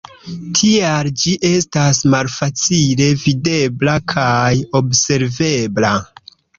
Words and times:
Tial 0.59 1.09
ĝi 1.23 1.33
estas 1.49 2.01
malfacile 2.15 3.09
videbla 3.27 3.97
kaj 4.17 4.53
observebla. 4.85 5.99